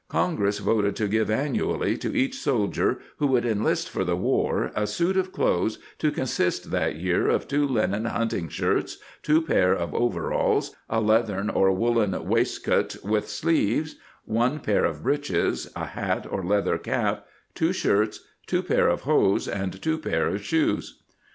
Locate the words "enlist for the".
3.45-4.15